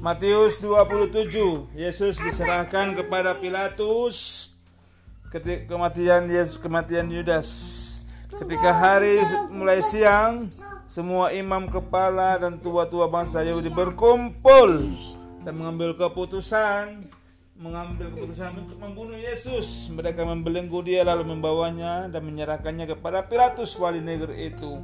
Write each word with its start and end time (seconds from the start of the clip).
Matius 0.00 0.64
27 0.64 1.76
Yesus 1.76 2.16
diserahkan 2.24 2.96
kepada 2.96 3.36
Pilatus 3.36 4.48
ketika 5.28 5.76
kematian 5.76 6.24
Yesus 6.24 6.56
kematian 6.56 7.12
Yudas. 7.12 7.48
Ketika 8.32 8.72
hari 8.72 9.20
mulai 9.52 9.84
siang 9.84 10.40
semua 10.88 11.36
imam 11.36 11.68
kepala 11.68 12.40
dan 12.40 12.56
tua-tua 12.56 13.12
bangsa 13.12 13.44
Yahudi 13.44 13.68
berkumpul 13.68 14.88
dan 15.44 15.52
mengambil 15.52 15.92
keputusan 15.92 17.04
mengambil 17.60 18.08
keputusan 18.16 18.56
untuk 18.56 18.80
membunuh 18.80 19.20
Yesus. 19.20 19.92
Mereka 19.92 20.24
membelenggu 20.24 20.80
dia 20.80 21.04
lalu 21.04 21.28
membawanya 21.28 22.08
dan 22.08 22.24
menyerahkannya 22.24 22.88
kepada 22.88 23.28
Pilatus 23.28 23.76
wali 23.76 24.00
negeri 24.00 24.48
itu 24.48 24.80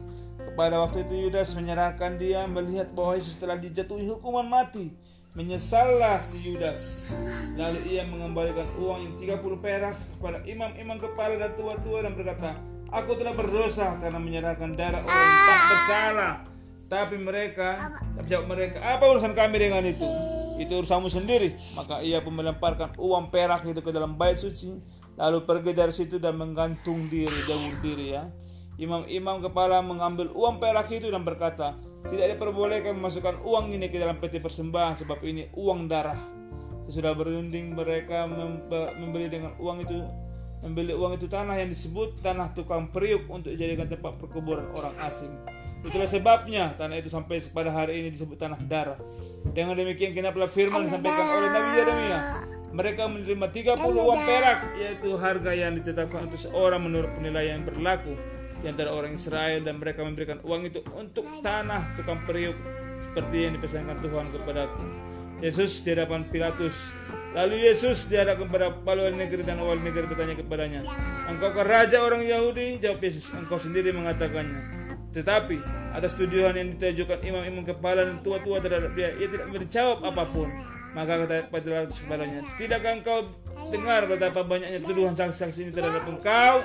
pada 0.57 0.80
waktu 0.80 1.05
itu 1.05 1.29
Yudas 1.29 1.53
menyerahkan 1.53 2.16
dia 2.16 2.48
melihat 2.48 2.89
bahwa 2.96 3.16
Yesus 3.16 3.36
telah 3.36 3.61
dijatuhi 3.61 4.08
hukuman 4.08 4.49
mati. 4.49 4.96
Menyesallah 5.36 6.17
si 6.25 6.40
Yudas. 6.49 7.13
Lalu 7.61 7.93
ia 7.93 8.08
mengembalikan 8.08 8.64
uang 8.80 9.21
yang 9.21 9.36
30 9.36 9.61
perak 9.61 9.93
kepada 10.17 10.41
imam-imam 10.49 10.96
kepala 10.96 11.36
dan 11.36 11.53
tua-tua 11.61 12.08
dan 12.08 12.17
berkata, 12.17 12.57
Aku 12.89 13.18
telah 13.21 13.36
berdosa 13.36 14.00
karena 14.00 14.17
menyerahkan 14.17 14.72
darah 14.72 15.04
orang 15.04 15.13
yang 15.13 15.43
tak 15.44 15.61
bersalah. 15.68 16.35
Tapi 16.86 17.16
mereka, 17.18 17.68
jawab 18.30 18.46
mereka, 18.46 18.79
apa 18.79 19.05
urusan 19.11 19.35
kami 19.35 19.58
dengan 19.58 19.82
itu? 19.82 20.07
Itu 20.57 20.80
urusanmu 20.80 21.11
sendiri. 21.11 21.53
Maka 21.77 22.00
ia 22.00 22.22
pun 22.22 22.32
melemparkan 22.32 22.94
uang 22.96 23.29
perak 23.29 23.66
itu 23.68 23.82
ke 23.82 23.91
dalam 23.93 24.16
bait 24.16 24.41
suci. 24.41 24.72
Lalu 25.18 25.44
pergi 25.44 25.72
dari 25.75 25.93
situ 25.93 26.16
dan 26.16 26.39
menggantung 26.39 26.96
diri, 27.13 27.39
jauh 27.44 27.75
diri 27.85 28.16
ya. 28.16 28.25
Imam-imam 28.76 29.40
kepala 29.40 29.80
mengambil 29.80 30.29
uang 30.36 30.61
perak 30.61 30.93
itu 30.93 31.08
dan 31.08 31.25
berkata, 31.25 31.72
tidak 32.12 32.36
diperbolehkan 32.36 32.92
memasukkan 32.92 33.41
uang 33.41 33.72
ini 33.72 33.89
ke 33.89 33.97
dalam 33.97 34.20
peti 34.20 34.36
persembahan 34.36 35.00
sebab 35.00 35.19
ini 35.25 35.48
uang 35.56 35.88
darah. 35.88 36.20
Sesudah 36.86 37.16
berunding 37.16 37.72
mereka 37.72 38.28
membeli 39.00 39.32
dengan 39.32 39.56
uang 39.56 39.82
itu 39.82 39.97
membeli 40.60 40.92
uang 40.92 41.16
itu 41.16 41.27
tanah 41.27 41.56
yang 41.56 41.72
disebut 41.72 42.20
tanah 42.20 42.52
tukang 42.52 42.92
periuk 42.92 43.27
untuk 43.32 43.56
dijadikan 43.56 43.88
tempat 43.88 44.20
perkuburan 44.20 44.69
orang 44.77 44.94
asing. 45.08 45.32
Itulah 45.80 46.06
sebabnya 46.06 46.77
tanah 46.77 47.00
itu 47.00 47.08
sampai 47.08 47.41
pada 47.50 47.72
hari 47.72 48.04
ini 48.04 48.12
disebut 48.12 48.36
tanah 48.36 48.60
darah. 48.60 49.00
Dengan 49.56 49.72
demikian 49.72 50.12
kenapa 50.12 50.44
firman 50.47 50.84
disampaikan 50.84 51.27
oleh 51.27 51.48
Nabi 51.48 51.70
Yeremia 51.80 52.20
mereka 52.77 53.08
menerima 53.08 53.47
30 53.56 53.80
uang 53.88 54.20
perak 54.20 54.58
yaitu 54.77 55.16
harga 55.16 55.52
yang 55.56 55.72
ditetapkan 55.80 56.28
untuk 56.28 56.36
seorang 56.36 56.84
menurut 56.84 57.08
penilaian 57.16 57.56
yang 57.56 57.64
berlaku 57.64 58.12
di 58.60 58.66
antara 58.68 58.92
orang 58.92 59.16
Israel 59.16 59.60
dan 59.64 59.76
mereka 59.76 60.00
memberikan 60.02 60.40
uang 60.44 60.62
itu 60.68 60.80
untuk 60.96 61.28
tanah 61.44 61.96
tukang 62.00 62.20
periuk 62.24 62.56
seperti 63.04 63.36
yang 63.48 63.52
dipesankan 63.56 63.96
Tuhan 64.00 64.26
kepadaku. 64.32 64.84
Yesus 65.44 65.84
di 65.84 65.92
hadapan 65.92 66.24
Pilatus. 66.32 66.96
Lalu 67.36 67.68
Yesus 67.68 68.08
di 68.08 68.16
hadapan 68.16 68.48
kepada 68.48 68.72
wali 69.04 69.16
negeri 69.20 69.44
dan 69.44 69.60
wali 69.60 69.84
negeri 69.84 70.08
bertanya 70.08 70.34
kepadanya, 70.40 70.80
Engkau 71.28 71.52
ke 71.52 71.60
raja 71.60 72.00
orang 72.00 72.24
Yahudi? 72.24 72.80
Jawab 72.80 73.04
Yesus, 73.04 73.36
engkau 73.36 73.60
sendiri 73.60 73.92
mengatakannya. 73.92 74.60
Tetapi 75.12 75.56
atas 75.92 76.16
tuduhan 76.16 76.56
yang 76.56 76.72
ditujukan 76.76 77.20
imam-imam 77.20 77.64
kepala 77.68 78.08
dan 78.08 78.20
tua-tua 78.24 78.60
terhadap 78.64 78.92
dia, 78.96 79.12
ia 79.20 79.28
tidak 79.28 79.48
menjawab 79.52 79.98
apa 80.04 80.24
pun. 80.28 80.48
Maka 80.96 81.12
kata 81.28 81.52
Pilatus 81.52 82.00
kepadanya, 82.00 82.41
Tidakkah 82.56 82.92
engkau 82.96 83.18
dengar 83.68 84.08
betapa 84.08 84.41
banyaknya 84.41 84.80
tuduhan 84.80 85.12
saksi-saksi 85.12 85.60
ini 85.68 85.72
terhadap 85.76 86.08
engkau? 86.08 86.64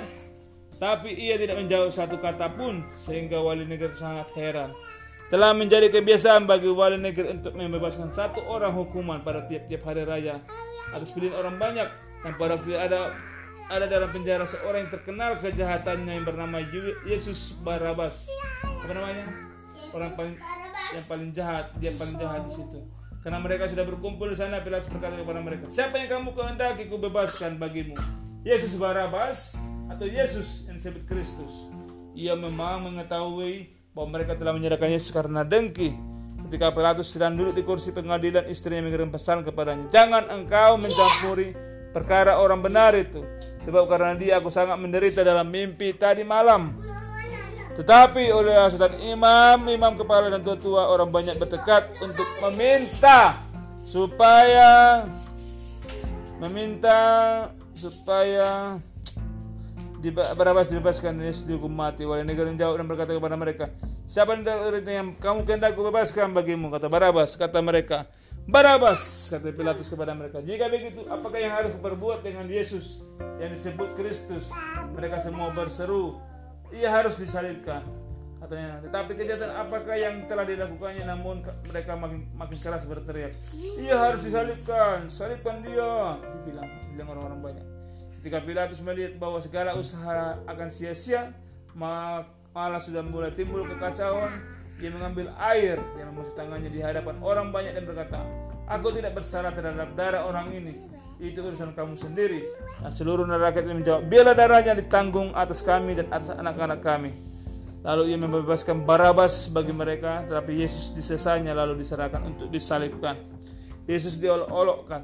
Tapi 0.82 1.14
ia 1.14 1.38
tidak 1.38 1.62
menjawab 1.62 1.94
satu 1.94 2.18
kata 2.18 2.58
pun 2.58 2.82
sehingga 2.98 3.38
wali 3.38 3.62
negeri 3.62 3.94
sangat 3.94 4.34
heran. 4.34 4.74
Telah 5.30 5.54
menjadi 5.54 5.94
kebiasaan 5.94 6.42
bagi 6.50 6.66
wali 6.66 6.98
negeri 6.98 7.38
untuk 7.38 7.54
membebaskan 7.54 8.10
satu 8.10 8.42
orang 8.50 8.74
hukuman 8.74 9.22
pada 9.22 9.46
tiap-tiap 9.46 9.86
hari 9.86 10.02
raya 10.02 10.42
atas 10.90 11.14
pilihan 11.14 11.38
orang 11.38 11.54
banyak 11.54 11.86
dan 12.26 12.32
pada 12.34 12.58
waktu 12.58 12.74
ada 12.74 13.14
ada 13.70 13.86
dalam 13.86 14.10
penjara 14.10 14.42
seorang 14.42 14.84
yang 14.84 14.90
terkenal 14.90 15.38
kejahatannya 15.38 16.18
yang 16.18 16.26
bernama 16.26 16.58
Yesus 17.06 17.62
Barabas. 17.62 18.26
Apa 18.66 18.90
namanya? 18.90 19.30
Orang 19.94 20.18
paling 20.18 20.34
yang 20.98 21.06
paling 21.06 21.30
jahat, 21.30 21.70
dia 21.78 21.94
paling 21.94 22.18
jahat 22.18 22.42
di 22.50 22.58
situ. 22.58 22.82
Karena 23.22 23.38
mereka 23.38 23.70
sudah 23.70 23.86
berkumpul 23.86 24.34
di 24.34 24.36
sana, 24.36 24.66
Pilatus 24.66 24.90
berkata 24.90 25.14
kepada 25.14 25.38
mereka, 25.38 25.70
"Siapa 25.70 25.94
yang 25.94 26.10
kamu 26.10 26.34
kehendaki 26.34 26.90
ku 26.90 26.98
bebaskan 26.98 27.54
bagimu?" 27.54 27.94
Yesus 28.42 28.74
Barabas 28.82 29.62
atau 29.88 30.06
Yesus 30.06 30.68
yang 30.68 30.78
disebut 30.78 31.02
Kristus. 31.08 31.72
Ia 32.12 32.36
memang 32.36 32.86
mengetahui 32.86 33.72
bahwa 33.96 34.20
mereka 34.20 34.36
telah 34.36 34.52
menyerahkan 34.52 34.92
Yesus 34.92 35.10
karena 35.10 35.42
dengki. 35.42 35.96
Ketika 36.48 36.68
Pilatus 36.74 37.08
sedang 37.08 37.32
duduk 37.32 37.56
di 37.56 37.64
kursi 37.64 37.96
pengadilan, 37.96 38.44
istrinya 38.52 38.84
mengirim 38.84 39.08
pesan 39.08 39.40
kepadanya, 39.40 39.88
"Jangan 39.88 40.28
engkau 40.28 40.76
mencampuri 40.76 41.56
perkara 41.96 42.36
orang 42.36 42.60
benar 42.60 42.92
itu, 42.92 43.24
sebab 43.64 43.88
karena 43.88 44.12
dia 44.20 44.36
aku 44.36 44.52
sangat 44.52 44.76
menderita 44.76 45.24
dalam 45.24 45.48
mimpi 45.48 45.96
tadi 45.96 46.20
malam." 46.20 46.76
Tetapi 47.72 48.28
oleh 48.28 48.52
asuhan 48.52 49.00
imam, 49.00 49.64
imam 49.64 49.96
kepala 49.96 50.28
dan 50.28 50.44
tua-tua 50.44 50.92
orang 50.92 51.08
banyak 51.08 51.40
bertekad 51.40 51.88
untuk 52.04 52.28
meminta 52.44 53.40
supaya 53.80 55.02
meminta 56.36 57.00
supaya 57.72 58.76
Barabas 60.10 60.66
dibebaskan 60.66 61.14
Yesus 61.22 61.46
dihukum 61.46 61.70
mati 61.70 62.02
wali 62.02 62.26
negeri 62.26 62.50
menjawab 62.50 62.82
dan 62.82 62.86
berkata 62.90 63.14
kepada 63.14 63.38
mereka 63.38 63.70
siapa 64.10 64.34
yang 64.82 65.14
kamu 65.16 65.46
kehendak 65.46 65.78
bebaskan 65.78 66.34
bagimu? 66.34 66.68
Kata 66.74 66.90
Barabas 66.90 67.38
kata 67.38 67.62
mereka. 67.62 68.10
Barabas 68.42 69.30
kata 69.30 69.54
Pilatus 69.54 69.86
kepada 69.86 70.12
mereka. 70.18 70.42
Jika 70.42 70.66
begitu 70.66 71.06
apakah 71.06 71.38
yang 71.38 71.54
harus 71.54 71.72
berbuat 71.78 72.26
dengan 72.26 72.50
Yesus 72.50 73.06
yang 73.38 73.54
disebut 73.54 73.94
Kristus? 73.94 74.50
Mereka 74.98 75.22
semua 75.22 75.54
berseru 75.54 76.18
ia 76.74 76.90
harus 76.90 77.14
disalibkan 77.14 77.86
katanya. 78.42 78.82
Tetapi 78.82 79.14
kejahatan 79.14 79.54
apakah 79.54 79.94
yang 79.94 80.26
telah 80.26 80.42
dilakukannya? 80.42 81.06
Namun 81.06 81.46
mereka 81.68 81.94
makin 81.94 82.26
makin 82.34 82.58
keras 82.58 82.82
berteriak 82.84 83.32
ia 83.80 83.96
harus 83.96 84.26
disalibkan 84.26 85.06
salibkan 85.06 85.62
dia 85.62 86.18
dibilang 86.42 86.68
bilang 86.92 87.08
orang-orang 87.16 87.40
banyak 87.40 87.66
ketika 88.22 88.38
Pilatus 88.38 88.78
melihat 88.86 89.18
bahwa 89.18 89.42
segala 89.42 89.74
usaha 89.74 90.38
akan 90.46 90.68
sia-sia 90.70 91.34
malah 91.74 92.78
sudah 92.78 93.02
mulai 93.02 93.34
timbul 93.34 93.66
kekacauan 93.66 94.38
dia 94.78 94.94
mengambil 94.94 95.34
air 95.42 95.82
yang 95.98 96.14
membasuh 96.14 96.38
tangannya 96.38 96.70
di 96.70 96.78
hadapan 96.78 97.18
orang 97.18 97.50
banyak 97.50 97.74
dan 97.74 97.82
berkata 97.82 98.22
aku 98.70 98.94
tidak 98.94 99.18
bersalah 99.18 99.50
terhadap 99.50 99.90
darah 99.98 100.22
orang 100.22 100.54
ini 100.54 100.78
itu 101.18 101.42
urusan 101.42 101.74
kamu 101.74 101.98
sendiri 101.98 102.46
dan 102.78 102.94
seluruh 102.94 103.26
rakyat 103.26 103.66
menjawab 103.66 104.06
biarlah 104.06 104.38
darahnya 104.38 104.78
ditanggung 104.78 105.34
atas 105.34 105.58
kami 105.66 105.98
dan 105.98 106.06
atas 106.14 106.30
anak-anak 106.30 106.78
kami 106.78 107.10
Lalu 107.82 108.14
ia 108.14 108.18
membebaskan 108.18 108.86
Barabas 108.86 109.50
bagi 109.50 109.74
mereka, 109.74 110.22
tetapi 110.30 110.54
Yesus 110.54 110.94
disesanya 110.94 111.50
lalu 111.50 111.82
diserahkan 111.82 112.22
untuk 112.22 112.46
disalibkan. 112.46 113.18
Yesus 113.90 114.22
diolok-olokkan. 114.22 115.02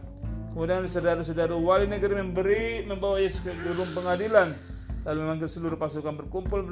Kemudian 0.53 0.89
saudara-saudara 0.91 1.55
wali 1.55 1.87
negeri 1.87 2.19
memberi 2.19 2.83
membawa 2.83 3.23
Yesus 3.23 3.47
ke 3.47 3.53
gedung 3.53 3.89
pengadilan, 3.95 4.51
lalu 5.07 5.19
memanggil 5.23 5.47
seluruh 5.47 5.79
pasukan 5.79 6.19
berkumpul 6.19 6.67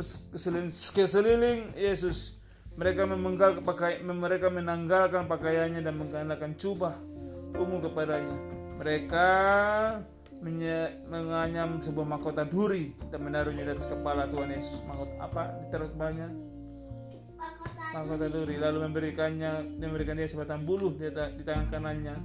sekeliling 0.72 1.76
Yesus. 1.78 2.42
Mereka 2.76 3.08
memenggal 3.08 3.64
pakaian, 3.64 4.04
mereka 4.04 4.52
menanggalkan 4.52 5.24
pakaiannya 5.24 5.80
dan 5.80 5.96
mengenakan 5.96 6.52
jubah 6.60 6.92
ungu 7.56 7.88
kepadanya. 7.88 8.36
Mereka 8.76 9.28
menganyam 11.08 11.80
sebuah 11.80 12.04
mahkota 12.04 12.44
duri 12.44 12.92
dan 13.08 13.24
menaruhnya 13.24 13.64
di 13.64 13.72
atas 13.72 13.88
kepala 13.88 14.28
Tuhan 14.28 14.52
Yesus. 14.52 14.84
Mahkota 14.84 15.14
apa? 15.24 15.42
Ditaruh 15.64 15.88
kepalanya? 15.96 16.28
Mahkota 17.96 18.26
duri. 18.28 18.60
Lalu 18.60 18.78
memberikannya, 18.92 19.80
memberikan 19.80 20.20
dia 20.20 20.28
sebatang 20.28 20.60
buluh 20.68 20.92
di, 21.00 21.08
di 21.08 21.42
tangan 21.48 21.72
kanannya. 21.72 22.16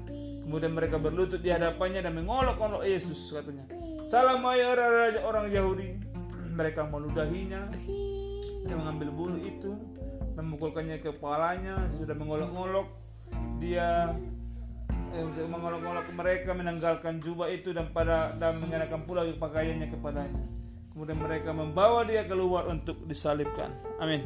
Kemudian 0.41 0.73
mereka 0.73 0.97
berlutut 0.97 1.39
di 1.39 1.53
hadapannya 1.53 2.01
dan 2.01 2.17
mengolok-olok 2.17 2.81
Yesus 2.81 3.31
katanya. 3.31 3.65
Salam 4.09 4.41
ya 4.57 4.73
raja 4.75 5.21
orang 5.23 5.47
Yahudi. 5.53 6.01
Mereka 6.51 6.89
meludahinya 6.91 7.71
dan 8.67 8.75
mengambil 8.75 9.09
bulu 9.15 9.37
itu, 9.39 9.71
memukulkannya 10.35 10.99
ke 10.99 11.15
kepalanya. 11.15 11.79
Sudah 11.95 12.15
mengolok-olok 12.17 12.87
dia 13.61 14.11
untuk 15.11 15.47
mengolok-olok 15.51 16.07
mereka 16.15 16.55
menanggalkan 16.55 17.19
jubah 17.19 17.51
itu 17.51 17.75
dan 17.75 17.91
pada 17.91 18.31
dan 18.39 18.55
mengenakan 18.63 18.99
pula 19.03 19.27
pakaiannya 19.27 19.87
kepadanya. 19.91 20.43
Kemudian 20.91 21.19
mereka 21.23 21.55
membawa 21.55 22.03
dia 22.03 22.27
keluar 22.27 22.67
untuk 22.67 22.99
disalibkan. 23.07 23.71
Amin. 24.03 24.23